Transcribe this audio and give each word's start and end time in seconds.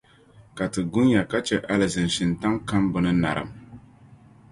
Ka 0.55 0.65
Ti 0.73 0.81
gunya 0.91 1.21
ka 1.31 1.39
chɛ 1.47 1.57
alizin’ 1.73 2.09
shintaŋ 2.15 2.53
kam 2.67 2.83
bɛ 2.91 2.99
ni 3.03 3.11
narim. 3.21 3.49